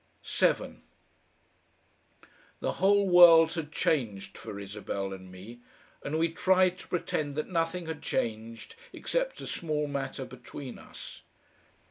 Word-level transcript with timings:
7 0.23 0.81
The 2.59 2.71
whole 2.71 3.07
world 3.07 3.53
had 3.53 3.71
changed 3.71 4.35
for 4.35 4.59
Isabel 4.59 5.13
and 5.13 5.31
me; 5.31 5.59
and 6.01 6.17
we 6.17 6.29
tried 6.29 6.79
to 6.79 6.87
pretend 6.87 7.35
that 7.35 7.49
nothing 7.49 7.85
had 7.85 8.01
changed 8.01 8.75
except 8.93 9.41
a 9.41 9.45
small 9.45 9.85
matter 9.85 10.25
between 10.25 10.79
us. 10.79 11.21